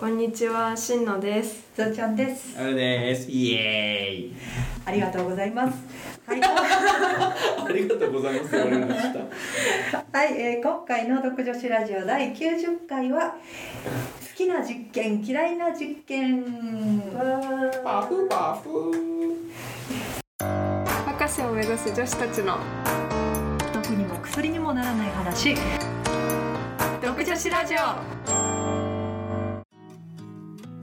[0.00, 1.62] こんにちは、しんのです。
[1.76, 2.58] ずーちゃんです。
[2.58, 3.30] あれです。
[3.30, 4.32] イエーイ。
[4.86, 5.78] ありがとうございます。
[6.24, 8.50] はい、 ありがとうございます。
[8.50, 9.18] 言われました。
[10.18, 13.34] はい、えー今回の独女子ラジオ第90回は。
[14.26, 16.46] 好きな実験、嫌いな実験。
[17.84, 18.94] パフパフ。
[20.38, 22.56] 博士を目指す女子たちの
[23.74, 25.54] 毒にも薬にもならない話。
[27.02, 28.89] 独女子ラジオ。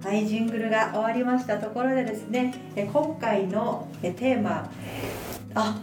[0.08, 4.72] はい、ジングルが終わりましたところでですね、えー今回のえーテーマ。
[5.54, 5.78] あ、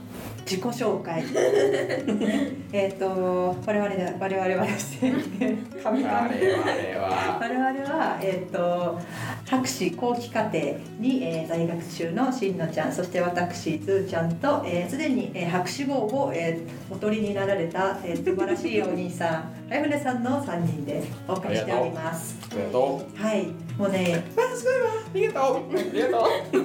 [0.47, 1.23] 自己紹介。
[2.73, 5.13] えっと、我々で、我々はですね。
[5.85, 7.39] 神々は。
[7.39, 8.99] 我々は、えー、と
[9.47, 10.59] 博士後期課程
[10.99, 23.03] に、えー在学中のしんのちゃんそして私ずーちゃんとすで、えー既に、えー博士号を、えーお取りになられた、えー素晴らしいお兄さんあやふねさんの3人でお送りしておりますありがと
[23.35, 24.41] はいもうねう。
[24.41, 24.91] わ、すごいわ。
[24.93, 25.77] ありがとう。
[25.77, 26.65] ありがと ちょっ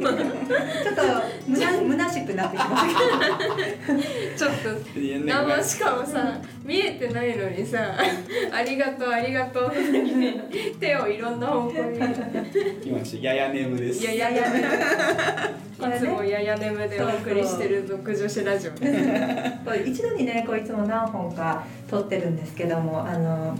[0.94, 1.02] と
[1.48, 1.58] む
[1.98, 2.96] な虚しくなってきまし
[4.38, 7.96] たちょっと生しかもさ、見えてないのにさ、
[8.52, 9.72] ありがとうありがとう
[10.80, 11.98] 手をいろんな方向に。
[12.86, 14.04] 今ちょっとやや眠です。
[14.04, 15.70] いやいやいやね。
[15.80, 18.72] いつもやや眠でお送りしてる独女子ラジオ
[19.76, 23.58] 一度にねこういつも何本か撮ってるんですけどもあの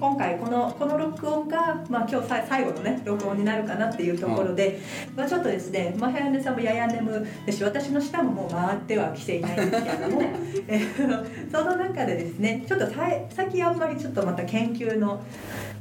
[0.00, 4.80] 今回このこの録音が、まあ、今日さ最後のね録音になるかなっていうところで、
[5.16, 10.22] まあ、ちょっとですね、まあ、早寝さんもやや眠ですし私の舌ももう回ってはきていないんですけれども
[10.68, 15.20] えーその中でですねちょっとさい最近あんまりちょっとまた研究の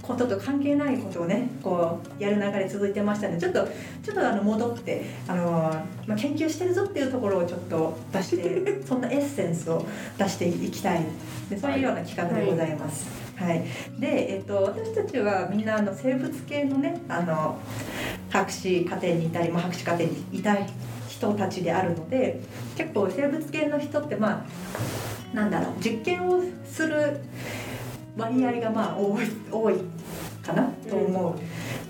[0.01, 3.67] ことと関係ないことをねこうやる流れ続いてましたのでちょっと
[4.03, 5.51] ちょっとあの戻ってあの、
[6.07, 9.85] まあ、研究してるぞっていうところをちょっと出して そんなエッセンスを
[10.17, 11.01] 出していきたい
[11.49, 13.05] でそういうような企画でございます。
[13.05, 13.26] はい
[13.99, 17.59] で、えっと、私たちはみんなあの生物系のねあの
[18.29, 20.67] 博士課程にいたり、まあ、博士課程にいたい
[21.07, 22.41] 人たちであるので
[22.75, 24.45] 結構生物系の人ってま
[25.33, 27.19] あなんだろう実験をする
[28.17, 29.75] 割合がまあ多い多い
[30.43, 31.35] かなと思う。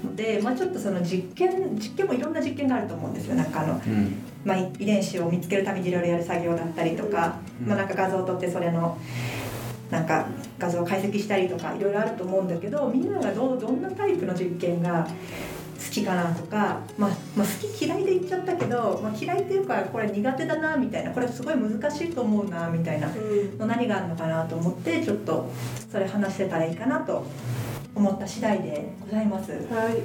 [0.03, 3.35] ので、まあ、ちょっとその実験実験もいろんな実験があると思うんですよ。
[3.35, 4.15] なんかあの、うん。
[4.45, 7.67] まあ、遺伝子を見つけるためにいろいろやる作業だったりとか、うん。
[7.67, 8.97] まあ、なんか画像を撮ってそれの
[9.89, 10.27] なんか
[10.59, 15.07] 画像解析したりとかいろいろあると思うんだけどみんながどどんなタイプの実験が
[15.77, 23.07] 好きかなとか、まあまあ、好き嫌いで言っちゃったけど、まあ、嫌いっていうかこれ苦手だなみたいなこれすごい難しいと思うなみたいな
[23.59, 25.49] の何があるのかなと思ってちょっと
[25.91, 27.25] それ話せたらいいかなと
[27.97, 29.51] 思った次第でございます。
[29.51, 29.57] は
[29.89, 29.95] い。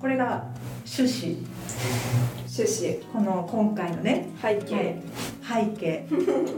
[0.00, 0.44] これが
[0.84, 1.36] 趣旨
[2.52, 4.96] 趣旨この今回のね背景。
[5.46, 6.08] 背景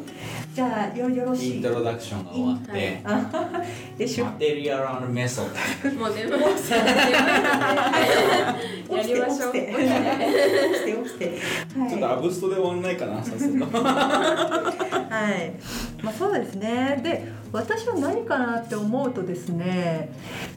[0.55, 3.01] じゃあよよろしいイントロダクションが終わって。
[3.05, 3.63] あ
[3.99, 6.79] でしょマテリアルメソッもう眠いですよ。
[6.79, 6.87] や
[9.03, 9.53] りましょう。
[9.53, 11.39] 起きて起きて起きて起きて
[11.77, 11.87] ド。
[11.91, 13.67] ちょっとアはブストで終わんないかな、さすが。
[15.09, 15.53] い、はい、
[16.03, 17.01] まあそうですね。
[17.03, 20.13] で私は何かなって思うとですね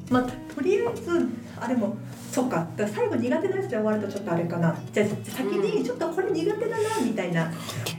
[0.09, 1.29] まあとりあえず
[1.59, 1.95] あでも
[2.31, 2.67] そっか。
[2.77, 4.75] だから最後苦手なやつで終わるとちょっとあれかな。
[4.93, 7.51] じゃあ先にちょっとこれ苦手だなみたいな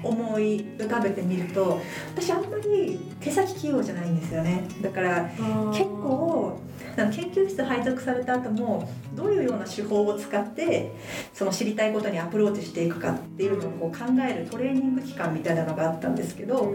[0.03, 1.81] 思い浮かべてみると
[2.15, 4.67] 私あんまり手先器用じゃないんですよね。
[4.81, 5.31] だから
[5.71, 6.59] 結構
[6.97, 10.93] 研究室配属された後もどういうような手法を使って
[11.33, 16.73] その知りたいことにアプローチしていくかっていうのをこう考えるトレーニング期間みたいなのがあったんですけど、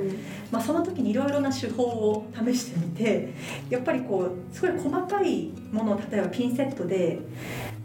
[0.51, 3.33] まあ、その時にいろいろな手法を試してみて
[3.69, 7.19] やっぱりこうすごい細かいものを例えばピンセットで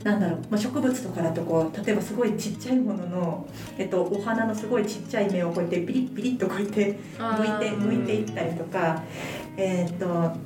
[0.05, 9.03] なんだろう、まあ、植物とかだとこう例えばすごいちっちゃいものの、えっと、お花のすごいちっちゃい芽をこうやってピリッピリッとこうやって剥いて剥いていったりとか
[9.57, 10.37] えーっと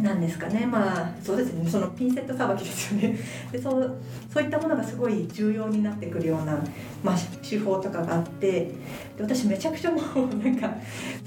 [0.00, 3.16] なんですかねまあそうですねそのピンセットさばきですよね
[3.52, 3.94] でそう
[4.32, 6.58] そういったものがすごい重要になってくるような、
[7.02, 7.16] まあ、
[7.48, 8.72] 手法とかがあってで
[9.20, 10.74] 私めちゃくちゃもう なんか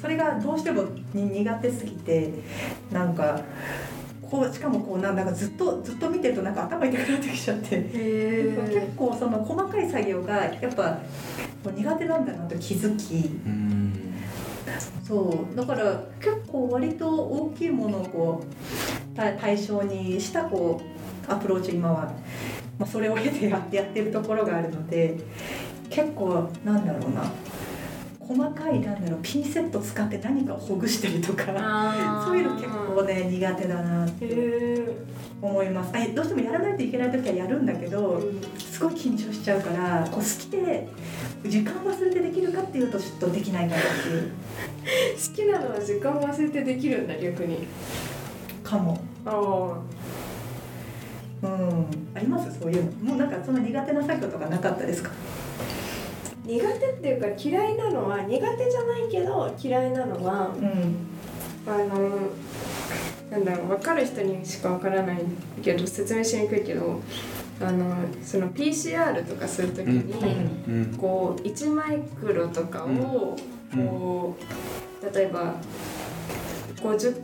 [0.02, 0.84] それがどうしても
[1.14, 2.30] に苦手すぎて
[2.92, 3.40] なんか
[4.22, 7.90] こうしかもこうなんだかずっとずっと見てるとなんか頭痛くなってきちゃって。
[7.94, 11.00] へ結構その細かい作業がやっぱ
[11.64, 14.07] 苦手なんだなと気づきうん。
[15.06, 15.56] そう。
[15.56, 20.82] だから結構割と大きいものをこう対象にしたこ
[21.30, 22.14] うアプローチ今は、
[22.78, 25.18] まあ、それを経てやってやってるところがあるので
[25.90, 27.24] 結構なんだろうな。
[28.28, 31.46] 細かいなんだろうピンセット使って何かをほぐしたりとか
[32.26, 35.08] そういうの結構ね苦手だなって。
[35.40, 35.96] 思います。
[35.96, 38.20] あどうしてもやらないといけない時はやるんだけど
[38.58, 40.88] すごい緊張しちゃうからこう好きで
[41.46, 44.32] 時間忘れてできるかっていうとちょっとできないかなっていう。
[45.30, 47.68] 好きなのは時間忘れてできるんだ逆に。
[48.64, 49.00] かも。
[49.28, 49.30] あ
[51.44, 51.48] あ。
[51.48, 51.86] うん。
[52.16, 52.60] あります？
[52.60, 52.92] そういうの。
[53.12, 55.12] もうなんかその苦手な作業とかなかったですか？
[56.48, 61.08] 苦手っていうか嫌いなのは苦手じゃないけど嫌いなのはうん。
[61.68, 62.10] あの
[63.30, 65.18] なんだろう分かる人にしか分からない
[65.62, 67.02] けど説明しにくいけど
[67.60, 70.14] あのその PCR とかするときに、
[70.68, 70.98] うん。
[70.98, 73.36] こう1マイクロとかを
[73.76, 75.56] こう例えば
[76.78, 77.22] 50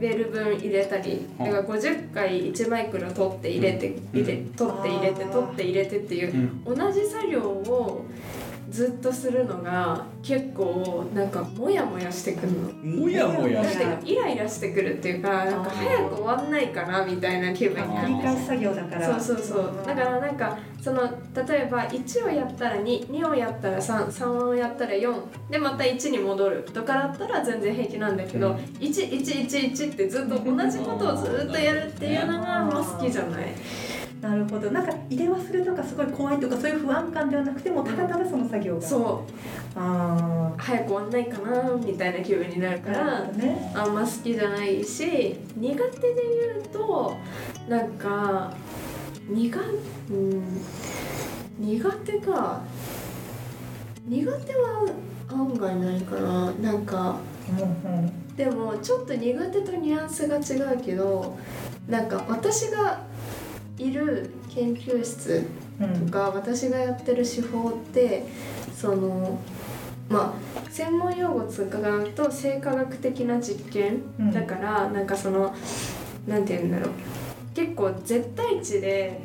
[0.00, 6.76] ベル分入れたりだから50回1マイクロ取って入れて入れ取って入れて取って入れてっていううん。
[6.76, 8.04] 同じ作業を
[8.70, 12.72] ずっとするのが結構なんかモヤモヤしてくるの。
[13.02, 19.20] もやもやなんしてイライラしてくるっていうかなんか早く終わんないかなみたいな気分になる繰り返し作業だから。
[19.20, 19.86] そうそうそう。
[19.86, 26.62] だからなんかその例えば1をやったら22をやったら33をやったら4でまた1に戻る。
[26.72, 28.56] とかだったら全然平気なんだけど、うん。
[28.56, 33.46] 1111ってずっと同じことをずっとやるっていうのがあんま好きじゃない。
[34.20, 34.70] なるほど。
[34.70, 38.82] なんか入れ忘れとかすごい怖いとかそういう不安感ではなくてもただただその作業が。
[38.82, 39.78] そう。
[39.78, 43.72] あ早く終わんないかなみたいな気分になるからね。
[43.74, 46.14] あんま好きじゃないし苦手で
[46.54, 47.16] 言うと
[47.68, 48.52] なんか
[49.28, 49.60] 苦,、
[50.10, 50.62] うん、
[51.58, 52.62] 苦手か。
[54.08, 54.88] 苦手は
[55.28, 57.16] 案外ないかななんか
[57.48, 58.36] うん。
[58.36, 61.36] でもちょっと苦手とニュアンスが違うけど
[61.88, 63.05] なんか私が
[63.78, 65.46] いる研究室
[65.80, 66.06] うん。
[66.06, 68.24] とか私がやってる手法って
[68.74, 69.38] その
[70.08, 74.32] まあ専門用語を使うと生化学的な実験、うん。
[74.32, 75.54] だからなんかその
[76.26, 76.90] なんて言うんだろう。
[77.54, 79.18] 結構絶対値で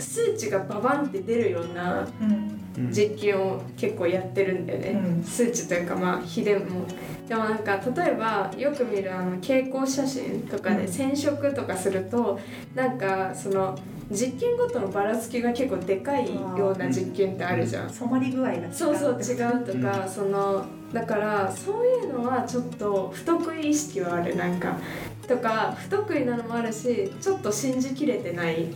[0.00, 2.60] 数値がババンって出るようなうん。
[2.90, 5.22] 実験を結構やってるんだよね、うん。
[5.22, 6.86] 数値というかまあ比でも。
[7.28, 10.88] でもなんか例えばよく見るあの蛍光写真とかでうん。
[10.92, 12.40] 染色とかすると、
[12.74, 13.78] なんかその
[14.10, 17.90] 実験ごとのばらつきが結構でかいような実験ってあるじゃん。
[17.90, 24.78] 染まり具合がそうそう違うとか、そのだからそういうのはちょっと不得意意識はあるなんか。
[25.26, 28.66] とか不得意なのもあるしちょっと信じきれてない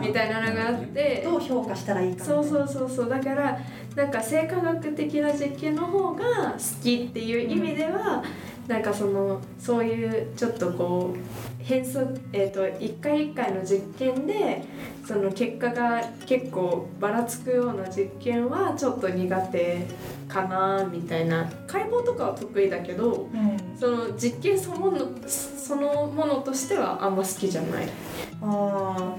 [0.00, 1.22] みたいなのがあって。
[1.24, 3.08] どう評価したらいいかそうそうそうそう。
[3.08, 3.58] だから
[3.94, 8.24] なんか生化学的な実験の方が好きっていう意味では、
[8.66, 14.62] なんかそのそういうちょっとこう変則えっ、と一回一回の実験で
[15.06, 19.86] その結果が結構ばらつくような実験はちょっと苦手
[20.28, 21.50] かなみたいな。
[21.66, 23.78] 解剖とかは得意だけどうん。
[23.78, 27.88] その実験そのものそのものとしてはあんま好きじゃない。
[28.42, 29.16] ああ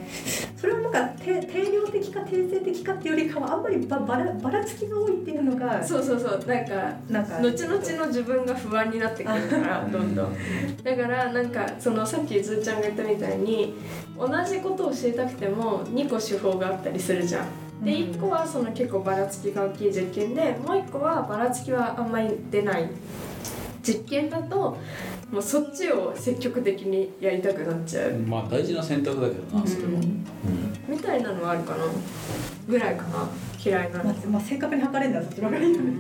[0.56, 5.84] それはなんか定定量的か定性的かっていうよりかはあんまりばばらばらつきが多いっていうのが。
[5.84, 6.46] そうそうそう。
[6.46, 6.74] なんか
[7.10, 10.36] なんか後々の自分が不安になってくるからどんどん。
[10.84, 13.74] だからなんかそのさっきずーちゃんが言ったみたいに
[14.18, 17.48] 同じことを知りたくても2個手法があったりするじゃん。
[17.84, 18.16] でうん。
[18.16, 22.90] 1個はその結構ばらつきが大きい実験でもう1個はばらつきはあんまり出ない。
[23.84, 24.78] 実験だと
[25.32, 28.14] もうそっちを積極的にやりたくなっちゃう。
[28.14, 30.26] まあ大事な選択だけどなそれは、うん。
[30.88, 31.86] みたいなのはあるかな。
[32.68, 33.30] ぐらいかな
[33.66, 34.04] 嫌いなの。
[34.04, 35.94] まあ、まあ、正確に測れるんだそっちの方がいいよね、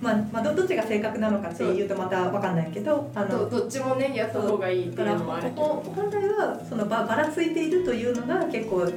[0.00, 5.62] まあ、まあどどっちが正確なのかっていうとまたわかんないけどあのどどっちもねやった方がいいっていうだからのもあるけど。
[5.62, 8.88] ほ本来はそのばばらついているというのが結構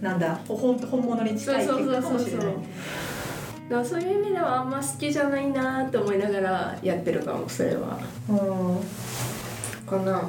[0.00, 2.18] なんだほ本本物に近いそう結そうそうそう。
[2.18, 2.46] 果かもしれない。
[2.46, 7.98] だからそういう意味ではあんま好きじゃないなって思いながらやってるかもそれは。
[8.28, 9.86] うん。
[9.86, 10.22] かな。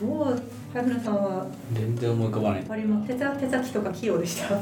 [0.00, 1.46] どう春菜さんは？
[1.72, 2.64] 全然思い浮かばない。
[2.68, 4.58] 割も手先手先とか器用でした？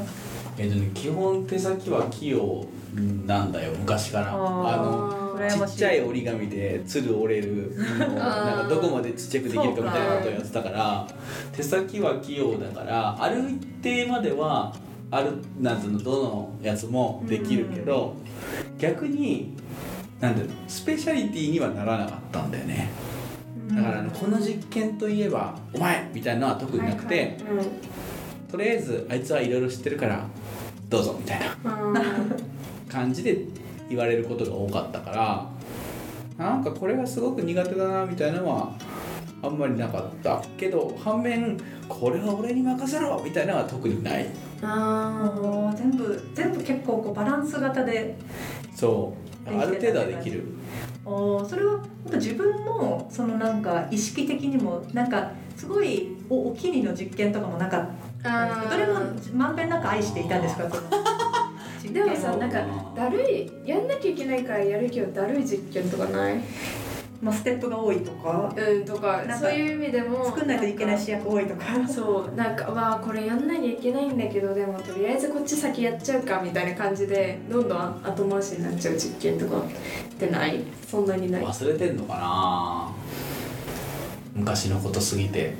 [0.57, 2.65] えっとね基本手先は器用
[3.25, 4.33] なんだよ昔から。
[4.33, 11.07] あのちっちゃい折り紙で鶴折れる なんかどこまでちっちゃくできるかみたいなことをやってたから
[11.51, 14.73] 手先は器用だからある一定までは
[15.11, 18.15] あるなんつうのどのやつもできるけど、
[18.77, 19.53] 逆に
[20.19, 22.89] なんだろうスペシャリティにはならなかったんだよね。
[23.69, 28.51] だからあのこの実験といえば「お前!」みたいなのは特になくて、うん。
[28.51, 30.25] とりあえずあいつはいろいろ知ってるから
[30.89, 31.47] どうぞみたいな。
[32.89, 33.45] 感じで
[33.89, 35.49] 言われることが多かったから
[36.37, 38.73] なんかこれがすごく苦手だなみたいなのは
[39.41, 41.57] あんまりなかったけど反面
[41.89, 44.27] これは俺に任せろみたいなのは特にない。
[44.61, 48.15] あーもう全部全部結構こうバランス型で
[48.73, 49.27] そう。
[49.49, 50.43] ある程度はできる。
[51.05, 51.81] おそれは
[52.13, 58.99] 自分のそのなんか意識的にもなんかすごいおお気に入りの実験とかもなかったどどれも
[59.33, 60.63] まんべんなく愛していたんですか？
[61.91, 62.61] でもさなんか
[62.95, 66.35] だるいやんなきゃいけないからやるけどだるい実験とかない？
[67.19, 68.53] まあ、ステップが多いとか。
[68.55, 71.65] うんとかなんかそういう意味でも作んないといけない主役多いとか。
[71.87, 79.63] そうなんかわあこれやんなきゃいけないんだけどでもとりあえずこっち先やっちゃうかみたいな感じでどんどん後回しになっちゃう実験とかっ
[80.19, 80.61] てない？
[80.87, 81.43] そんなにない？
[81.43, 82.91] 忘れてんのかな？
[84.35, 85.53] 昔のことすぎて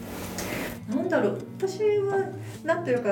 [0.90, 2.26] なんだろう私は
[2.64, 3.10] なんというか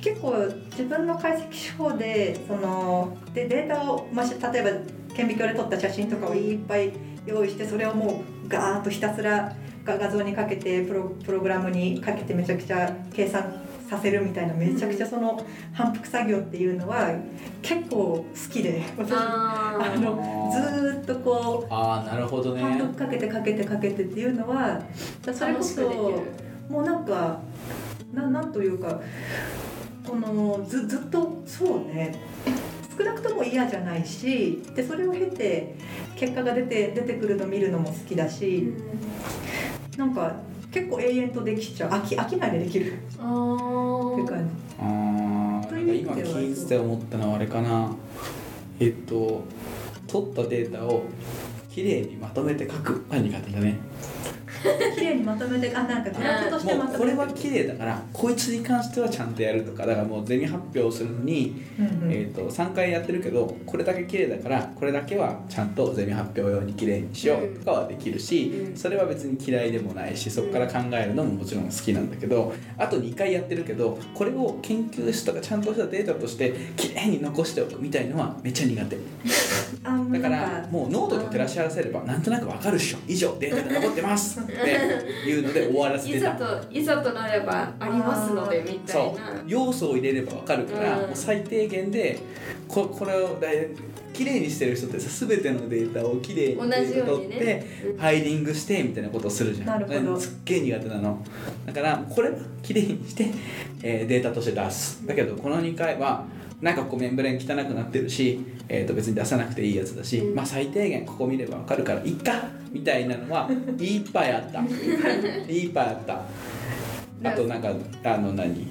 [0.00, 0.32] 結構
[0.70, 6.92] 自分の解析手法でそのでデータを、まあ、し例えば顕微鏡で撮った写真とかをいっぱい
[7.26, 9.54] 用意してそれをもうガーッとひたすら
[9.84, 17.12] 画画像にかけてプロプログラムにかけてめちゃくちゃ計算させるみたいなめちゃくちゃその反復作業っていうのは
[17.60, 22.62] 結構好きで私あのずーっとこうああなるほどね。
[22.62, 24.80] 反復かけてかけてかけてっていうのは
[25.22, 27.40] それこ楽しくできそるもうなんか
[28.14, 29.00] ななんというか
[30.06, 32.14] このずずっとそうね。
[32.96, 35.74] 少なくとも嫌じゃないしでそれを経て
[36.16, 38.74] 結果が出て出てくるの見るのも好きだし
[39.96, 40.36] なんか
[40.70, 41.90] 結構永遠とできちゃう。
[41.90, 42.92] 飽き飽きないでできる。
[43.18, 44.12] あー。
[44.12, 44.86] っていう感あー。
[44.86, 47.90] なんか今聞いてて思ったのはあれかな。
[48.78, 49.44] えっと
[50.06, 51.04] 取ったデータを
[51.72, 53.78] きれいにまとめて書くは苦手だね。
[54.19, 54.19] じ
[54.94, 57.16] 綺麗にまとめてあなんかグラフとしてまとめて。
[57.16, 62.12] は綺麗だからこいつに関してはちゃんとやるとかだからもうゼミ発表するのに、うんうん。
[62.12, 78.96] えー、と3回やってるけどこれだけ綺麗だからこれだけはちゃんとゼミ発表用に綺麗にしようとかはできるし、うんそれは別に嫌いでもないしそこから考えるのももちろん好きなんだけどあと2回やってるけどこれを研究室とかちゃんとしたデータとして綺麗に残しておくみたいのはめっちゃ苦手。
[79.80, 82.98] だからもうノートに照らし合わせればなんとなくわかるっしょ。
[83.06, 86.16] 以上データが残ってますっていうので終わらせてた。
[86.18, 89.20] いざといざとなればありますのでみたいな。
[89.46, 91.06] 要素を入れればわかるから、うん。
[91.06, 92.18] もう最低限で
[92.68, 93.68] ここれをだい
[94.12, 97.66] 綺麗にしてる人ってさ全てのデータを綺麗に同じよう取って、にね。
[97.84, 99.66] うんファイリングしてみたいなことをするじゃん。
[99.66, 100.18] なるほど。
[100.18, 101.24] すっげえ苦手なの。
[101.66, 103.30] だからこれは綺麗にして、
[103.82, 105.06] えーデータとして出す。
[105.06, 106.24] だけどこの2回は
[106.60, 110.34] なんかこうメンブレン汚くなってるし、えー、と別に出さなくていいやつだし、うん。
[110.34, 113.48] まあ最低限ここ見ればわかるからいっかみたいなのは
[113.78, 114.60] いっぱいあった。
[114.60, 116.22] いっぱいあった。
[117.28, 117.72] あとなんか
[118.04, 118.66] あの何？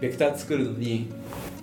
[0.00, 1.08] ベクター作るのに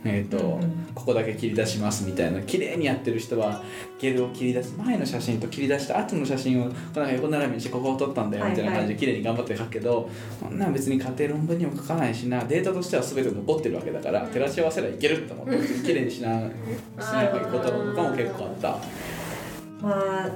[0.05, 3.63] えーとうんうんここだけ切り出しますみたいな綺麗にやってる人は
[3.99, 10.09] ゲルを切り出す前の写真と切り出した後の写真をこうなんか横並びにしてここを撮ったんだよみたいな感じで綺麗に頑張って書くけど、
[10.41, 18.77] こんなん別に家庭論文にも書かないしなデータとしては全て残ってるわけだから照らし合わせればいけると思って綺麗にしなしないこととかも結構あった。
[19.81, 20.31] まあ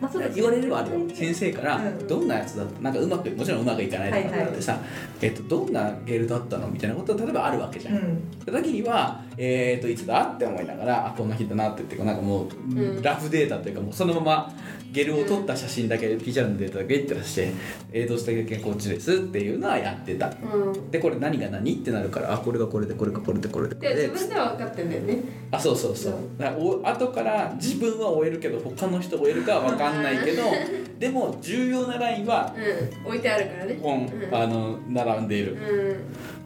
[0.00, 0.42] まあそうですね。
[0.42, 2.06] 言われればあるよ先生からうん。
[2.06, 4.78] どんなやつだったなんかうまくもちろんうまくいかないとかってさ、
[5.20, 6.68] えっと、どんなゲルだったの？
[6.68, 7.94] みたいなことが例えばあるわけじゃん。
[7.96, 8.22] うん。
[8.46, 13.00] 時には、えー、といつだって思いながらあこんな日だなって言ってなんかもう、ん。
[13.00, 14.52] ラフデータというかもうそのまま
[14.90, 17.52] ゲルを撮った写真だけ PCR のデータだけって出して
[17.92, 20.28] 映像した経験こっちですっていうのはやってた。
[20.52, 20.90] うん。
[20.90, 25.18] でこれ何が何ってなるからあこれがこれでこれがこれでこれでこれでで自分では分かってんだよね。
[25.52, 26.14] あそうそうそう。
[26.36, 30.42] だからお後から自分は終えるけど他の人終えるかは分かんないけど
[30.98, 33.06] でも重要なラインはうん。
[33.06, 33.74] 置いてあるからね。
[33.74, 34.34] ポン、うん。
[34.34, 35.56] あの並んでいる。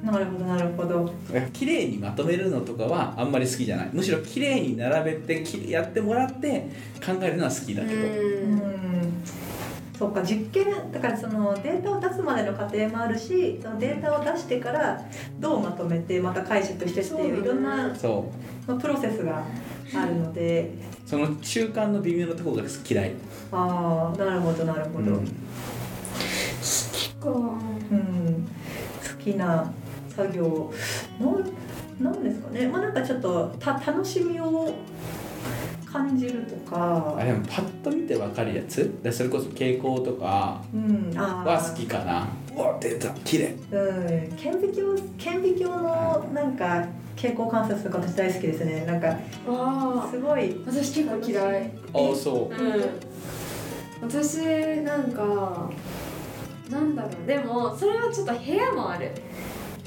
[0.02, 0.06] うん。
[0.06, 1.12] なるほどなるほど。
[1.52, 3.90] 綺麗にまとめるのとかはあんまり好きじゃない。
[3.92, 6.68] むしろ綺麗に並べてきやってもらって
[7.04, 8.91] 考えるのは好きだけど、ううんん
[10.02, 15.00] そうか実験だからそのデータを出すまでの過程もあるしそのデータを出してから
[15.38, 18.32] どうまとめてまた解釈してっていういろんな、そ
[18.66, 18.68] う。
[18.68, 19.44] まあ、プロセスが
[19.94, 20.72] あるので。
[21.06, 23.12] その中間の微妙なところが嫌い、
[23.52, 25.26] ああなるほどなるほど、うん。
[27.20, 27.30] か。
[27.90, 28.48] うん、
[29.18, 29.72] 好きな
[30.08, 30.72] 作業
[31.20, 32.66] なんなんですかね。
[32.66, 34.74] まあなんかちょっとた楽しみを
[35.92, 37.16] 感じるとか。
[37.18, 38.90] あでもパッと見て分かるやつ？
[39.02, 41.12] でそれこそ傾向とかうん。
[41.16, 41.48] あー。
[41.48, 42.28] は好きかな？
[42.56, 43.56] うわ出た綺麗。
[43.70, 44.36] うん。
[44.36, 48.84] 顕微鏡顕微鏡のなんか傾向観察とか私大好きですね。
[48.86, 49.16] なんか
[49.48, 50.08] あ。
[50.10, 50.56] すごい。
[50.66, 51.70] 私結構嫌い。
[51.92, 52.54] あそう。
[52.54, 52.84] うん。
[54.02, 54.38] 私
[54.82, 55.70] なんか
[56.70, 57.26] なんだろう。
[57.26, 59.12] でもそれはちょっと部屋もある。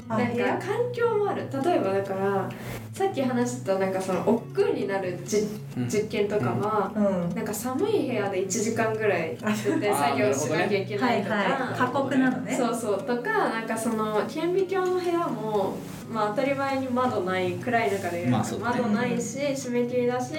[0.08, 0.58] なんかあ部屋？
[0.58, 1.48] 環境もある。
[1.64, 2.48] 例えばだから
[2.96, 5.86] さっき話したなんかその億劫になるじうん。
[5.86, 7.34] 実験とかは、うん。
[7.34, 12.56] なんか寒い部屋で1時間ぐらい絶対作業しなきゃいけないとか、はいはい過酷なのね。
[12.56, 13.02] そうそう。
[13.02, 15.76] とかなんかその顕微鏡の部屋も
[16.10, 20.32] まあ当たり前に窓ない暗い中で、窓ないし締め切りだし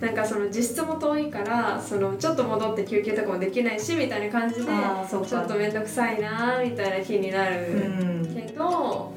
[0.00, 7.88] なんかその実質も遠いからそのちょっと戻って休憩とかもできないしみたいな感じでちょっと面倒くさいなみたいな日になうる
[8.22, 9.12] んけど、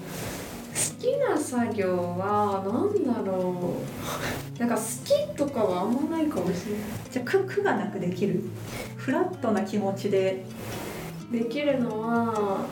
[0.73, 3.75] 好きな作業は何だろ
[4.57, 6.81] なんか好きとかはあんまないかもしれない。
[7.11, 8.41] じゃあ苦苦がなくできる？
[8.97, 10.43] フラットな気持ちで。
[11.31, 12.65] できるのは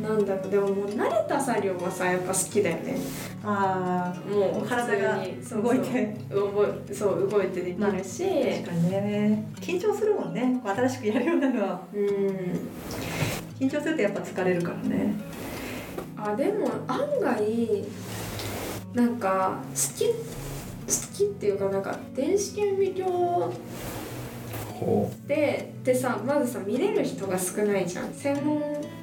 [0.00, 0.50] なんだろう。
[0.50, 2.96] でももう慣れた作業はさやっぱ好きだよね。
[3.44, 5.24] ああもう体が
[5.62, 6.16] 動いて。
[6.92, 7.60] そう動いて。
[7.60, 8.24] できるし、
[8.62, 9.52] 確かにね。
[9.60, 10.60] 緊張するもんね。
[10.64, 11.80] 新しくやるようなのは。
[11.92, 12.08] うん。
[13.60, 15.14] 緊張するとやっぱ疲れるからね
[16.24, 17.84] あでも案外
[18.94, 20.14] なんか好き好
[21.16, 23.54] きっていうかなんか電子顕微鏡
[25.26, 28.12] ででさまずさ見れる人が少ないじゃん。
[28.12, 28.60] 専門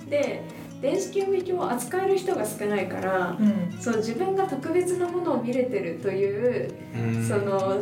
[0.10, 0.44] で
[0.82, 3.78] 電子顕微鏡を扱える人が少ないからうん。
[3.80, 7.82] そう自分が特別なものを見れてるといううその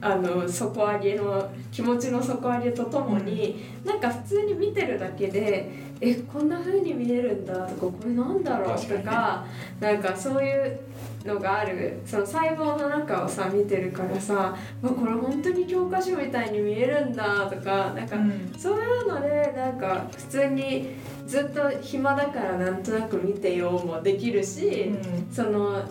[0.00, 5.70] あの底上げの気持ちの底上げとともに、なんか普通に見てるだけで
[6.00, 9.44] えこんな風に見えるんだとかこれなんだろうと確か
[9.78, 10.80] なんかそういう
[11.24, 12.00] のがある。
[12.06, 18.52] その細胞の中をさ見てるからさわこれ本当に教科書みたいに見えるんだとかなんか、うん。
[18.58, 20.90] そういうのでなんか普通に
[21.26, 24.94] ずっと暇だからなんとなく見てようもできるし。
[25.32, 25.82] その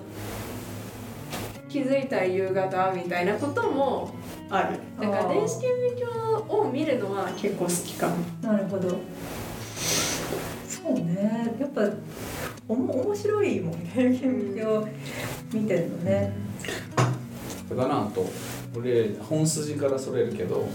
[1.69, 4.09] 気づいたら夕方みたいなことも
[4.49, 4.79] ある。
[4.99, 8.15] だから電子顕微鏡を見るのは結構好きかも。
[8.41, 8.97] なるほど。
[10.67, 11.55] そうね。
[11.59, 11.81] やっぱ
[12.69, 14.87] おも面白いもんね顕微鏡
[15.51, 16.31] 見てるのね。
[17.75, 18.25] だなと
[18.75, 20.67] 俺本筋からそれるけど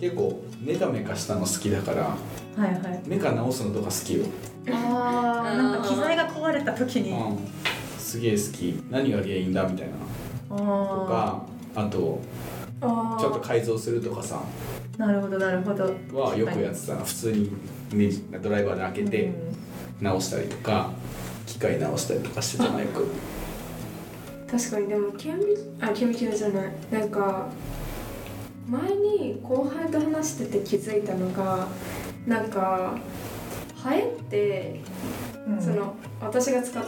[0.00, 2.16] 結構メカメカしたの好きだからは
[2.58, 3.02] いはい。
[3.06, 4.24] メカ直すのとか好きよ、
[4.70, 7.10] ああなんか機材が壊れた時に。
[7.10, 7.38] うん、
[7.98, 8.82] すげえ好き。
[8.90, 10.56] 何が原因だみたいな。
[10.56, 11.42] とあか
[11.74, 12.20] あと
[12.80, 14.40] あちょっと改造するとかさ。
[14.98, 15.84] あなるほどなるほど。
[16.12, 17.04] はよくやってたな。
[17.04, 17.50] 普通に
[17.92, 19.32] ネジドライバーで開けて
[20.00, 20.92] 直したりとか。
[20.92, 21.19] 機
[21.60, 23.06] 械直したりとかしてたなよく。
[24.50, 25.46] 確かにでも顕微
[25.80, 26.72] あ顕微鏡じゃない。
[26.90, 27.48] なんか
[28.66, 31.68] 前に後輩と話してて気づいたのが
[32.26, 32.98] なんか
[33.76, 34.80] ハエって
[35.46, 35.62] うん。
[35.62, 36.84] その私が使っ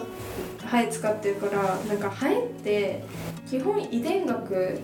[0.64, 3.04] ハエ使ってるからなんかハエって
[3.48, 4.80] 基本遺伝学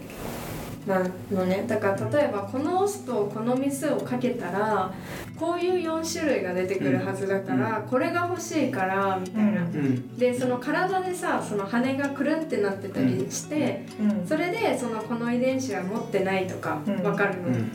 [0.86, 1.64] なのね。
[1.66, 4.92] だから例えばこのオスとこのメスをかけたら
[5.38, 9.76] こういう4種類が出てくるはずだから、これが欲しいからみたいな、うん。
[9.76, 14.26] うんでその体でさその羽がくるんってなってたりして、うん。
[14.26, 17.02] それでそのこの遺伝子は持ってないとかうん。
[17.02, 17.70] 分かるの、うん。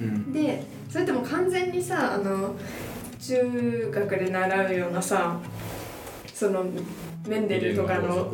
[0.00, 0.32] うん。
[0.32, 2.54] でそれってもう完全にさあの
[3.20, 5.40] 中学で習うようなさ
[6.32, 6.64] その
[7.26, 8.32] メンデルとかの、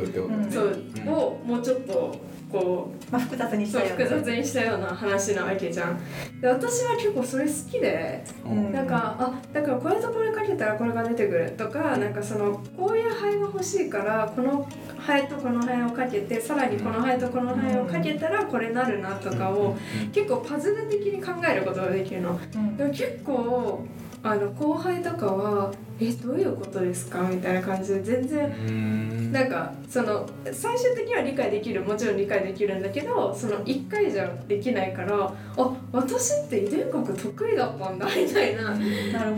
[0.50, 2.14] そう、うんをもうちょっと
[2.60, 4.06] こまあ複雑にうそうしたような。
[4.06, 6.00] 複雑にしたような話なわけじゃん。
[6.40, 8.72] で私は結構それ好きでうん。
[8.72, 19.76] なんかあだからこれとこれかけたらこれが出てくるとかなんかそのこういうハエが欲しいからこのハエとこのハエをかけてさらにこのハエとこのハエをかけたらこれなるなとかを
[20.12, 22.38] 結構パズル的に考えることができるの。
[22.54, 22.76] うん。
[22.76, 23.84] でも結構
[24.24, 29.32] あの後輩とかは「えどういうことですか?」みたいな感じで全然うん。
[29.34, 38.70] なんかその最終的には理解できるもちろん理解できるんだけどその1回じゃできないからあ私って遺伝学得意だったんだみたいな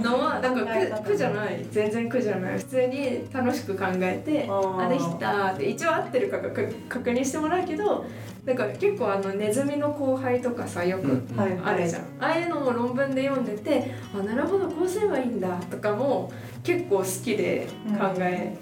[0.03, 0.65] のはなんか
[1.03, 1.67] 苦苦じゃない。
[1.71, 2.59] 全然苦じゃない。
[2.59, 8.05] 普通に楽しく考えてあできたって一応合ってるか確確認してもらうけど
[8.47, 11.59] なんか結構あのネズミの後輩とかさよくはい。
[11.65, 16.33] あるじゃん、ああいうのも論文で読んでてあなるほどこうすればいいんだとかも
[16.63, 17.67] 結構好きで
[17.99, 18.57] 考え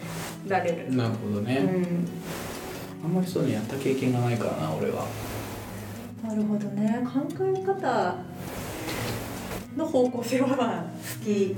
[0.49, 0.97] られる。
[0.97, 2.09] なるほどね、うん。
[3.05, 5.07] あんまりそういうのやった経験がないからな俺は。
[6.23, 7.07] なるほどね。
[7.07, 8.15] 考え方
[9.77, 11.55] の方向性はまあ好き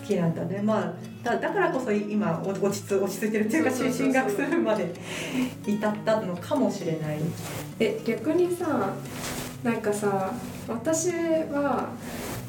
[0.00, 0.60] 好きなんだね。
[0.60, 0.92] まあ
[1.28, 4.94] だだからこそ今お落ち着落ち着いてるっていうか進学するまで
[5.66, 7.18] 至ったのかもしれない。
[7.78, 8.94] え逆にさ
[9.62, 10.32] なんかさ
[10.66, 11.90] 私は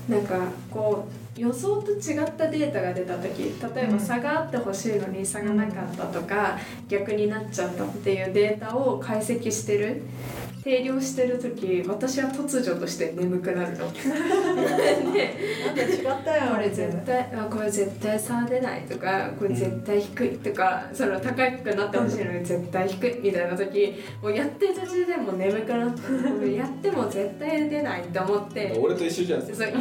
[0.07, 0.39] なんか
[0.71, 3.99] こう予想と違ったデータが出た時例えばうん。
[3.99, 10.01] 差があってほしいのに差がなかったとか、逆になっちゃったっていうデータを解析してる
[10.63, 13.91] 定量してる時私は突如として眠くなるの。
[13.93, 13.99] で
[15.65, 28.77] なんで違ったよこれ絶対あこれ絶対差出ないとかこれ絶対低いとか、その高くなってほしいのに絶対低いみたいな時もうやってる途中でもう眠くなってやっても絶対出ないと思って。
[28.81, 29.41] 俺と一緒じゃん。
[29.47, 29.53] そう。
[29.53, 29.79] 一回で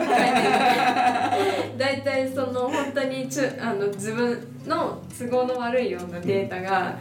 [1.77, 6.99] 大体その本当にちゅあの自分の都合の悪いようなデータが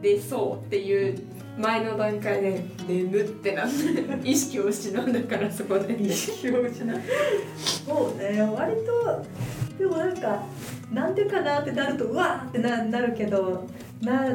[0.00, 1.18] 出そうっていう
[1.58, 5.94] 前の段階で眠ってなって意識を失うんだからそこで。
[5.94, 7.00] 意識を失う
[7.56, 9.24] そうね割と
[9.78, 10.42] でもなんか
[10.92, 13.66] なんでかなってなるとうわーってななるけど。
[14.00, 14.26] な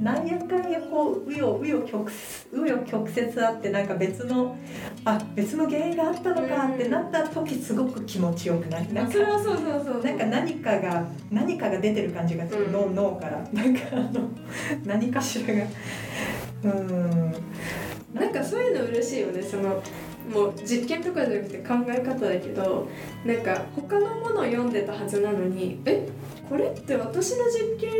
[0.00, 4.56] なんやかんやこう紆余紆余曲紆余曲折あってなんか別の
[5.04, 8.92] あ別の原因があったのかってなった時すごく気持ちよくない？
[8.92, 12.72] なんかそれはそうそうそうなんか何かが何かが出てる感じがする、うん。
[12.72, 14.28] 脳脳からなんかあの
[14.84, 15.64] 何かしらが
[16.64, 17.34] うん。
[18.14, 19.42] なんかそういうの嬉しいよね。
[19.42, 19.82] その
[20.32, 22.88] もう実験とかじゃなくて考え方だけど
[23.26, 26.08] なんか他のものを読んでたはずなのにえ？
[26.48, 27.90] これって私の実験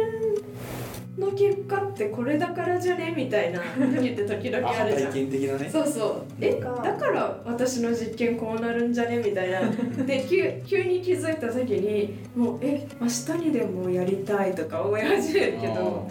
[1.18, 3.12] の結果ってこれだからじゃね？
[3.14, 5.12] みたいな時って時々あるじゃん。
[5.12, 5.68] 体験的なね。
[5.70, 6.22] そうそう。
[6.40, 6.58] え？
[6.60, 9.18] だから私の実験こうなるんじゃね？
[9.18, 9.60] みたいな。
[10.06, 12.86] で急急に気づいた時にもうえ？
[13.00, 16.10] 明日にでもやりたいとか思い始めるけど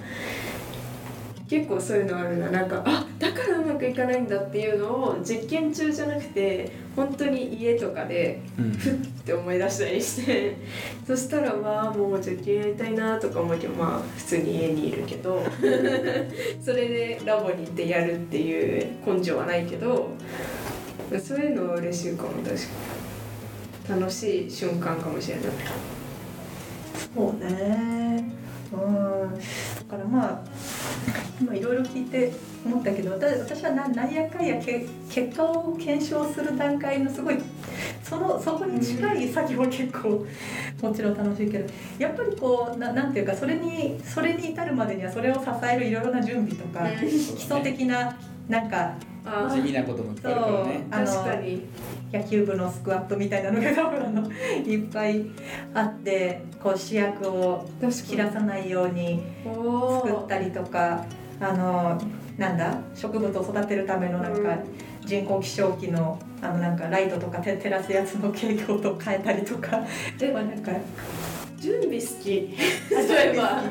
[1.54, 2.50] 結構そういうのあるな。
[2.50, 8.72] なんかあだからうまくいかないんだっていうのを実験中じゃなくて本当に家とかでうん。
[8.72, 10.56] ふって思い出したりして。
[11.06, 15.44] そしたらわあもう実験やりたいなとか思うけどまあ普通に家にいるけど。
[16.60, 20.10] それでラボに行ってやるっていう根性はないけど
[21.24, 22.54] そういうのは嬉しいかも確か
[23.96, 24.02] に。
[24.02, 25.46] 楽しい瞬間かもしれない。
[27.14, 28.26] そうね。
[28.72, 29.36] うん。
[29.36, 30.73] だからまあ
[31.40, 32.32] 今いろいろ聞いて
[32.66, 37.38] 思ったけど私私はななんやかんやけ結果を検証する段階のすごい
[38.04, 40.26] そのそこに近い作業は結構
[40.82, 45.42] もちろん楽しいけどやっぱりこうななんていうかそれにそれに至るまでにはそれを支
[45.72, 48.18] えるいろいろな準備とかうん基礎的な
[48.48, 48.94] なんか
[49.26, 50.88] あ地味なこともいっぱいあるからね。
[50.92, 51.64] あの確かに。
[52.14, 55.26] 野球部のスクワットみたいなのが 多分あのいっぱい
[55.74, 61.04] あってこう主役を切らさないようにお作ったりとか
[61.44, 62.02] あの
[62.38, 64.58] なんだ植物を育てるためのなんか
[65.06, 69.82] 人工気象機のあのなんかライトとか照照らすやつの傾向と変えたりとか。
[70.18, 70.72] でまあなんか
[71.60, 72.56] 準備好き。
[72.90, 73.64] 例えば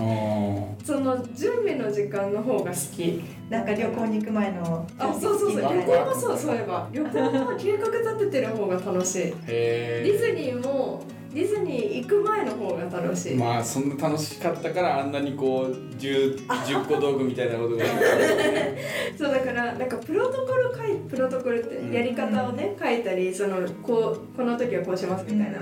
[0.00, 5.60] おその準備の時間の方が好きなんか旅行に行く前のあそうそうそう。
[5.60, 6.88] 旅行もそうそういえば。
[6.92, 9.34] 旅行も計画立ててる方が楽しい。
[9.46, 11.02] ディズニーも
[11.34, 17.84] ディズニー行く前の方が楽しい、まあそんな楽しかったからあんなにこう 10, 10個道具みたいなことが
[19.16, 25.60] そうだからなんかプロトコル書いプロトコルってやり方をね書いたりそのこうこの時はこうしますみたいな、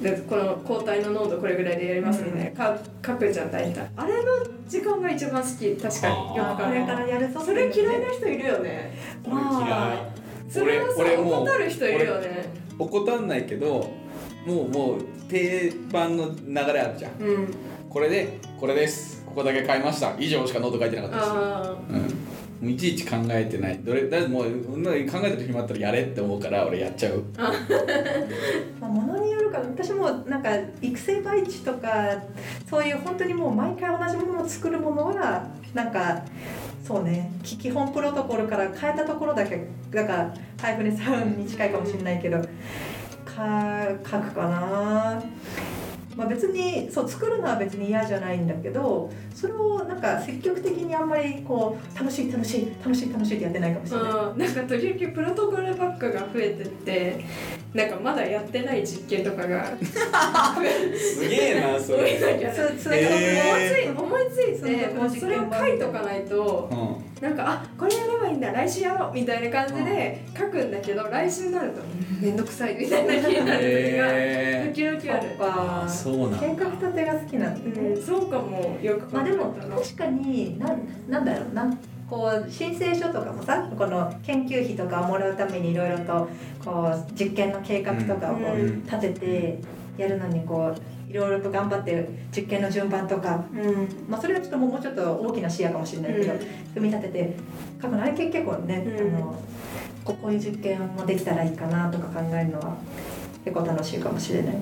[0.00, 3.90] でこの抗体の濃度これぐらいでやりますみたいな、か書くじゃん大体。
[3.96, 5.74] あれの時間が一番好き。
[5.76, 6.14] 確かに。
[6.30, 7.40] これからやるぞ。
[7.40, 8.92] それ嫌いな人いるよね。
[9.24, 10.12] 俺嫌
[10.48, 12.44] それはさ怠る人いるよね。
[12.78, 13.90] 怠んないけど
[14.46, 17.12] もうもう定番の流れあるじゃん。
[17.20, 17.48] うん。
[17.88, 19.24] これでこれです。
[19.26, 20.14] ここだけ買いました。
[20.18, 21.30] 以上しかノート書いてなかったです。
[21.30, 22.27] あうん
[22.62, 23.78] いちいち考えてない。
[23.84, 24.48] どれだもう考
[25.22, 27.22] えてる暇あったらやれって思うから俺やっちゃう。
[28.80, 30.50] まあ、ものによるから私もなんか
[30.82, 31.88] 育成培地とか
[32.68, 36.22] そういう本当にもう毎回同じものを作るものはなんか
[36.82, 42.38] そうねき基本プロトコルから変えたところだけだからハイフネさんに近いかもしれないけど
[43.24, 45.22] か書くかな。
[46.18, 54.10] まあ、別にそう作るのは別に嫌じゃないんだけどそれをなんか積極的にあんまりこう楽しい楽しい楽しい楽しいってやってないかもしれない。
[54.10, 57.24] うんなんか時々プロトコルばっかが増えてって
[57.72, 62.18] なんかまだやってない実験とかがすげえなそれ。
[62.18, 75.28] んだけどつつえ思いつい思いついてそうもうそれを書いとかないとうんなんかあこれやればいいんだ来週やろうみたいな感じで書くんだけど来週になるとうんめんどくさいみたいな気になるへ時が時々ある。
[75.28, 75.84] そっか。
[75.84, 78.02] ーそうなん計画立てが好きなんだね、うん。
[78.02, 79.06] そうかもよく。
[79.06, 81.78] 考まあでも確かになんなんだろうな
[82.08, 86.28] こう申請書とかもさこの研究費とかをもらうためにいろいろと
[86.64, 89.58] こう実験の計画とかを立てて
[89.98, 93.88] やるのにこういろいろと頑張って実験の順番とか、うん。
[94.08, 96.38] まあ、それはちょっともうちょっと大きな視野かもしれないけど、うん。
[96.74, 97.36] 組み立てて
[97.80, 99.16] 書くのあれ結構ね、うん。
[99.16, 99.42] あの
[100.04, 102.76] ここういう実験もできたらいいかなとか考えるのは
[103.44, 104.54] 結構楽しいかもしれない。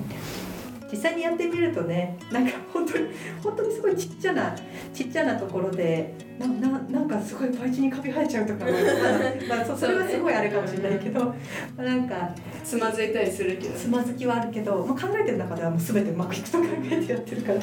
[0.91, 3.09] 実際にやってみるとねなんか本当に
[3.43, 4.55] 本当にすごいちっちゃな
[4.93, 8.65] ちっちゃなところでなななんかすごいパイチにカビ生えちゃうとか、
[9.49, 11.33] まあまあ、そそれはすごいあれかもしれないけど、ま
[11.79, 12.29] あなんか
[12.63, 13.73] つまずいたりするけど。
[13.73, 17.53] つまずきはあるけど、まあ、考えてる中ではもう全てうまくいくと考えてやってるか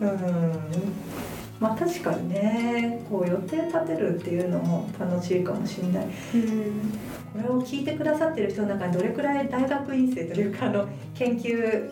[0.00, 0.10] ら。
[0.10, 6.06] うんまあ確かにねこう予定立てるっていうのも楽しいかもしれない。
[6.34, 6.98] うん
[7.36, 11.90] これを聞いてくださってる人の中にどれくらい大学院生というかあの研究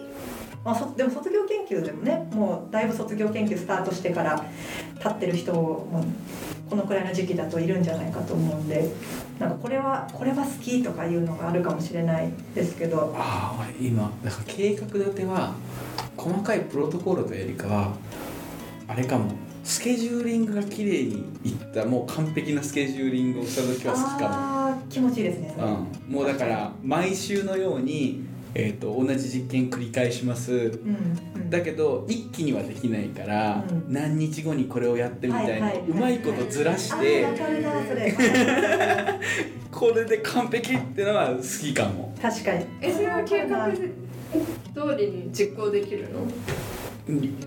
[0.64, 4.42] まあ、でも卒業研究でもねもうだいぶ卒業研究スタートしてから
[4.94, 5.86] 立ってる人も
[6.70, 8.90] このくらいの時期だといるんじゃないかと思うんで
[9.38, 13.14] なんかこれはこれは好きとかいうのがあるかもしれないですけど。
[13.14, 15.54] ああ俺今だから計画立ては
[16.16, 17.92] 細かいプロトコルというよりかは
[18.88, 19.32] あれかも。
[19.64, 28.24] スケジューリングが綺麗にいったもう完璧なスケジューリングをした時は好きかあー気持ちいいですね、も、うん、もうだから毎週のように、
[28.54, 30.52] えー、と同じ実験繰り返します。
[30.52, 30.96] うん
[31.34, 31.50] うん。
[31.50, 33.92] だけど一気にはできないから、うん。
[33.92, 38.14] 何日後にこれをやってみたいな、はいはいうまいことずらしてわかるなそれ。
[39.72, 42.14] これで完璧ってのは好きかも。
[42.20, 42.66] 確かに。
[42.82, 46.20] えそれは計画通りに実行できるの？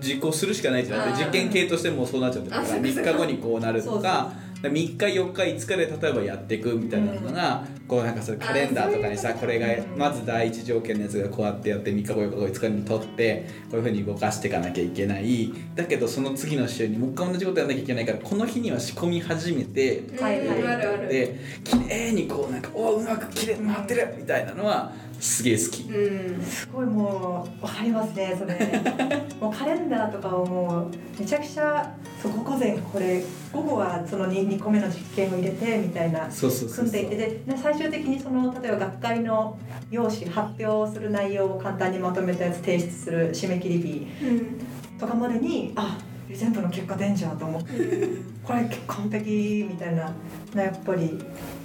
[0.00, 1.00] 実行するしかないじゃん。
[1.00, 1.18] あー。
[1.18, 3.10] 実験系としてもそうなっちゃってるからあそっかそっか。
[3.10, 15.52] 3日後にこうなるとか3日4日5日で例えばやっていくみたいなのが、こうなんかそれカレンダーとかにさこれがうんまず第一条件のやつがこうやってやって3日後4日後5日に取ってこういうふうに動かしていかなきゃいけない。
[15.76, 21.08] だけどその次の週にもう一回同じことやらなきゃいけないからこの日には仕込み始めてはいはい。
[21.08, 25.82] で綺麗にこうなんかおうまく綺麗に回ってるみたいなのはすげえ好き。
[25.82, 26.42] うん。
[26.42, 28.54] すごいもうわかりますねそれ。
[29.40, 39.56] もうカレンダーとかをもうめちゃくちゃそう午前これ午後はその 2, 2個目の実験を入れてみたいなそうそう組んでいてでで最終的にその例えば学会の
[39.90, 44.98] 用紙発表する内容を簡単にまとめたやつ提出する締め切り日うん。
[44.98, 45.98] とかまでにあ
[46.32, 47.68] 全部の結果出んじゃんと思って。
[48.44, 50.12] これ完璧みたいな。
[50.54, 51.18] やっぱり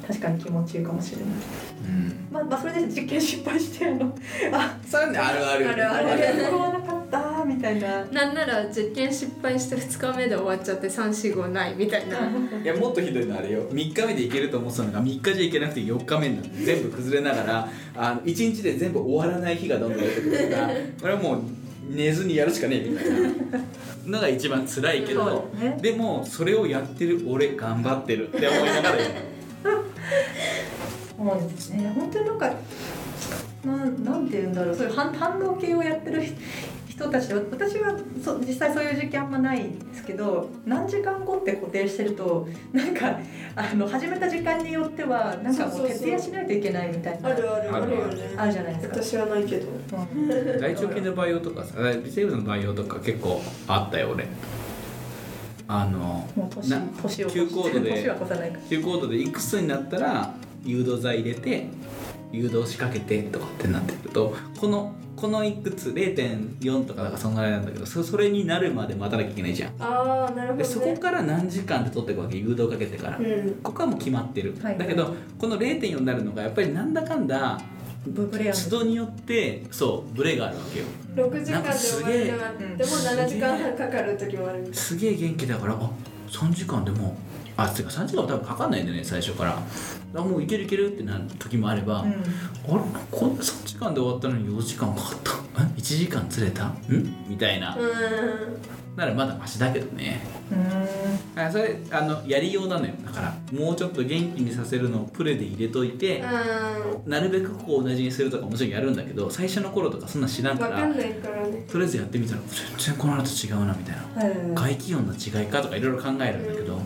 [0.08, 1.26] 確かに気持ちいいかもしれない。
[1.28, 2.28] うん。
[2.32, 4.16] まあ、まあそれで実験失敗してあの
[4.52, 5.70] あそれはねあるある。
[5.70, 6.10] あるある。
[6.12, 8.06] あれ使わなかったみたいな。
[8.06, 12.18] なんなら実験失敗して2日目で終わっちゃって345ないみたいな。
[12.64, 13.64] いやもっとひどいのあれよ。
[13.70, 20.70] 3日目でいけると思ってたのが3日じゃいけなくて4日目になって全部崩れながらあの1日で全部終わらない日がどんどん出てくるから
[21.02, 21.42] これはもう
[21.90, 23.64] 寝ずにやるしかねえみたいな。
[24.06, 25.78] のが一番辛いけどね。
[25.82, 28.98] でもそれをやってる俺頑張ってるって思いながら
[29.64, 29.84] やる
[31.18, 31.94] そうですね。
[31.96, 32.54] 本当になんか
[33.66, 34.76] なんなんて言うんだろう。
[34.76, 36.36] そういう反反応系をやってる人
[36.94, 43.20] 人たちで私はそ実際そういう実験あんまないんですけど何時間後って固定してるとなんか
[43.56, 48.34] あの始めた時間によってはなんかもう徹夜しないといけないみたいなあるあるあるよね。
[48.38, 48.96] あるじゃないですか。
[49.02, 49.68] 私はないけど。
[49.70, 50.60] うん。
[50.60, 54.28] 大腸系の培養とかさ微生物の培養とか結構あったよ俺
[55.76, 57.90] あのもう年な年を急コードで
[58.80, 60.32] コードでいくつになったら
[60.64, 61.68] 誘導剤入れて
[62.32, 69.74] 誘導仕掛けてとかってなってくるとこのこのいくつ0.4とかだからそんぐらいなんだけどそそれになるまで待たなきゃいけないじゃん。
[69.80, 72.38] ああなるほど、ね、でそこから何時間で取っていくわけ？
[72.38, 73.56] 誘導かけてから、うん。
[73.64, 77.60] ここはもう決まってる、はいだけどこの0.4になるのがやっぱりなんだかんだ
[78.06, 80.86] ブブレア都度によってそうブレがあるわけよ。
[81.16, 85.90] 6時間で終わるのがあってもなんかすげえ7時間半かかる時もあるすげえ元気だからあ
[86.30, 87.16] 3時間でも
[87.56, 89.58] あてか3時間は多分かかんないんだよね最初から。
[90.16, 92.12] あもういけるいけるってなる時もあれば、うん。
[92.12, 92.22] あれ
[93.10, 95.32] こんな3時間で終わったのに4時間かかった？
[95.64, 96.66] え？1時間ずれた？
[96.68, 96.78] ん？
[97.28, 98.58] みたいな、うーん
[98.96, 100.22] ならまだマシだけどね。
[100.52, 101.40] うん。
[101.42, 102.94] あそれあのやりようなのよ。
[103.04, 106.24] だからもうちょっと元気にさせるのをプレで入れといて、
[107.06, 111.66] なるべくここを同じにするとかもちろんやるんだけど最初の頃とかそんな知らんから分かんないからね。
[111.68, 114.02] とりあえずやってみたら全然この後違うなみたいな。
[114.24, 116.80] はい外気温の違いかとかいろいろ考えるんだけど、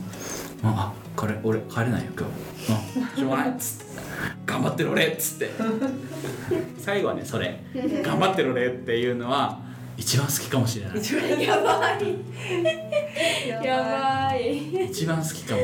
[0.64, 2.74] ああこれ俺帰れないよ今日。
[2.74, 3.98] あしょうがないっつって。
[4.46, 5.50] 頑張ってる俺っつって。
[6.80, 7.62] 最後はねそれ。
[8.02, 9.67] 頑張ってる俺っていうのは
[9.98, 10.98] 一番好きかもしれない。
[11.00, 13.48] 一番やばい。
[13.50, 14.86] ややばい。
[14.86, 15.62] 一番好きかも。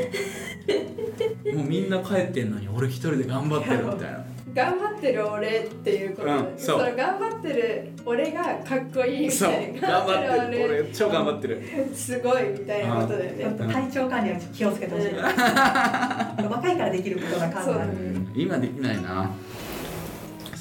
[1.58, 4.26] もうみんな帰ってんのに俺一人で頑張ってるみたいな。
[4.54, 6.78] 頑張ってる俺っていうことで、うんそう。
[6.78, 9.82] の頑張ってる俺がかっこいいみたいな。
[9.82, 10.66] 頑張ってる。
[10.66, 10.84] 俺。
[10.94, 11.62] 超頑張ってる。
[11.96, 15.14] すごいみたいなことだよねちょっと体調管理は気をつけてほしい。
[15.16, 17.82] 若いからできることが考そう。
[17.82, 18.22] える。
[18.36, 19.30] 今できないな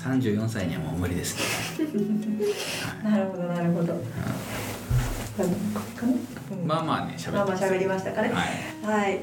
[0.02, 1.86] 34歳にはもう無理ですね。
[3.04, 3.92] なるほどなるほど。
[3.92, 3.96] う
[6.56, 6.66] ん。
[6.66, 8.30] まあまあね喋まあまあ喋りましたかね。
[8.30, 9.00] はい。
[9.00, 9.20] はい。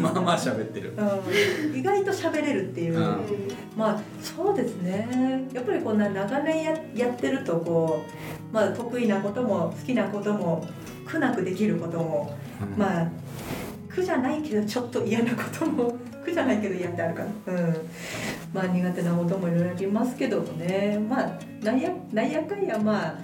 [0.00, 0.94] まあまあ喋ってる。
[0.96, 1.78] うん。
[1.78, 2.98] 意外と喋れるっていう。
[2.98, 3.16] うん。
[3.76, 5.48] まあそうですね。
[5.52, 8.04] やっぱりこんな長年ややってるとこ
[8.52, 10.66] うまあ得意なことも好きなことも
[11.06, 12.78] 苦なくできることもうん。
[12.78, 13.08] まあ
[13.88, 17.76] 苦じゃないけどちょっと嫌なことも苦じゃないけど嫌ってあるから、うん、
[18.52, 20.98] まあ苦手なこともいろいろありますけどもね。
[21.08, 23.14] まあなんやなんやかんやまあ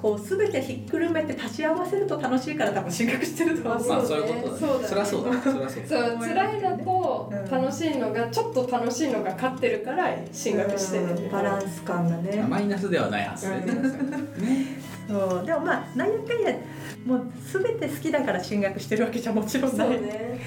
[0.00, 3.88] こう全てひっくるめて足し合わせると楽しいから多分進学してると思う。
[3.88, 4.88] まあそういうことだそうだね。
[4.88, 5.42] そりゃそうだ。
[5.42, 6.08] そりゃそうだ。
[6.08, 11.04] そう辛いのとうん楽しいのがちょっと楽しいのが勝ってるから進学してる。
[11.04, 11.30] うん。
[11.30, 12.44] バランス感がね。
[12.48, 14.66] マイナスではないはずだよねね
[15.08, 15.46] そう。
[15.46, 16.56] でもまあなんやかんや
[17.06, 20.40] もう全て好きだから進学してるわけじゃもちろんないね。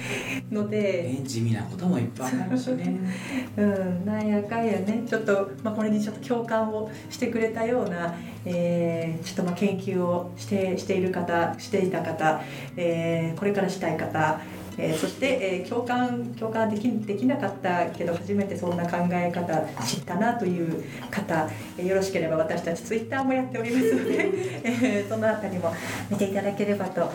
[0.50, 2.98] ので、ね地味なこともいっぱいあるしね。
[3.56, 12.40] うん、なんやかんやねちょっと、まあ、これにちょっと共感をしてくれたような、えーちょっとまあ研究をしてしている方していた方、
[12.76, 14.40] えーこれからしたい方
[14.78, 24.30] えーそして、えー共感共感できできなかったけど初めてそんな考え方知ったなという方、えーよろしければ私たちツイッターもやっておりますので、
[24.64, 25.74] えーそのあたりも
[26.10, 27.10] 見ていただければと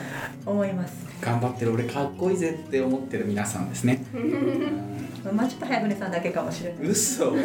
[0.45, 0.93] 思います。
[1.21, 4.03] 頑張ってる俺かっこいいぜって思ってる皆さんですね
[5.31, 6.87] まあちょっと早船さんだけかもしれない。
[6.87, 7.31] 嘘。
[7.31, 7.43] 絶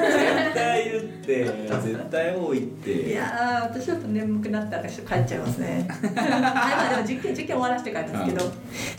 [0.55, 1.45] 対いるって。
[1.45, 3.11] 絶対多いって。
[3.11, 5.87] いやー私ちょっと眠くなったら帰っちゃいますね。
[6.17, 8.53] あまあでも実験実験終わらせて帰るんですけど、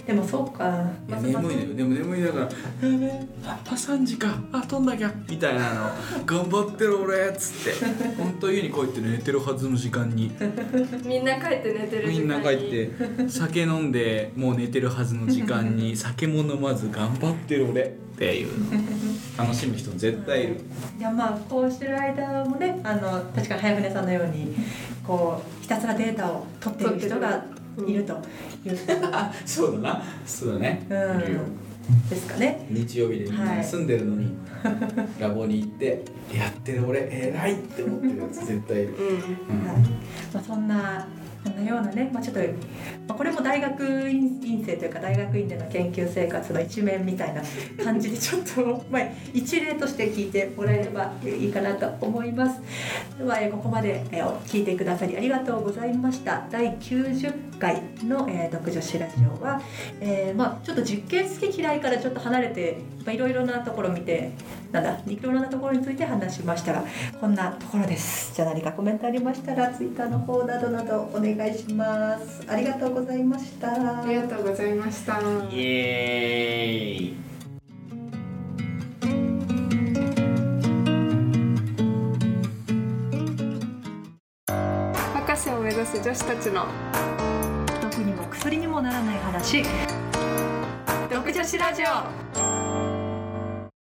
[0.07, 0.89] でもそうか。
[1.07, 2.43] まさか眠いのよでも眠いだから
[2.89, 5.89] 「やべえあ3時かあ飛んなきゃ」みたいなの
[6.25, 7.85] 「頑張ってる俺」っつって。
[8.17, 10.31] 本当家に帰って寝てるはずの時間に。
[11.05, 12.19] みんな帰って寝てる時間に。
[12.19, 15.95] みんな帰って酒飲んでもう寝てるはずの時間に。
[15.95, 18.71] 酒も飲まず頑張ってる俺っていうの。
[19.39, 20.57] 楽しむ人絶対いる。
[20.99, 24.53] いやまあこうしてる間もねあの確かに早船さんのように
[25.07, 27.45] こうひたすらデータを取っている人が
[27.87, 28.13] いると
[28.65, 28.77] いう、
[29.13, 30.03] あ そうだな。
[30.25, 31.21] そうだね、うん。
[31.21, 31.39] いるよ。
[32.09, 32.67] ですかね。
[32.69, 34.33] 日曜日でみんな休んでるのに、
[35.17, 36.03] ラボに行って
[36.35, 39.61] やってる俺偉いって思ってるやつ絶対いる、うん。
[39.61, 39.65] うん。
[39.65, 39.77] はい。
[40.33, 41.07] まあ、そんな
[41.43, 42.41] そんなようなね、まあ、ちょっと、
[43.07, 47.41] まあ、これも大学院院生というか大学院での研究生活の一面みたいな
[47.83, 52.61] 感じでちょっと、まあ、一例として聞いてもらえればいいかなと思います。
[53.17, 56.45] では、えここまで、え聞いてくださりありがとうございました。
[56.51, 59.61] 第90回の、えー独女子ラジオは、
[60.01, 62.77] えーまあ、ちょっと実験好き嫌いからちょっと離れて
[63.11, 64.31] いろいろなところを見て
[64.71, 66.83] なんだいろいろなところについて話しましたが
[67.19, 68.33] こんなところです。
[68.35, 72.43] じゃあ何かコメントありましたらツイッターの方などなどお願いします。
[72.47, 74.01] ありがとうございました。
[74.01, 75.23] ありがとうございましたイ
[75.55, 77.17] エーイ
[85.13, 86.65] 博士を目指す女子たちの
[87.81, 89.63] 毒にも薬にもならない話。
[91.09, 92.88] 独女子ラジオ